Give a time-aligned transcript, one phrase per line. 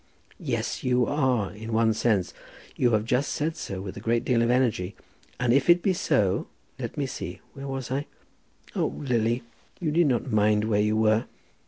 [0.39, 2.33] "Yes, you are, in one sense;
[2.75, 4.95] you have just said so with a great deal of energy.
[5.39, 6.47] And if it is so,
[6.79, 8.07] let me see, where was I?"
[8.75, 9.43] "Oh, Lily,
[9.79, 11.25] you need not mind where you were."